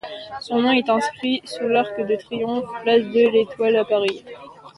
Son 0.39 0.63
nom 0.63 0.71
est 0.71 0.89
inscrit 0.89 1.43
sous 1.45 1.67
l'Arc 1.67 1.95
de 2.01 2.15
Triomphe, 2.15 2.65
place 2.81 3.03
de 3.03 3.29
l'Étoile, 3.29 3.75
à 3.75 3.85
Paris. 3.85 4.25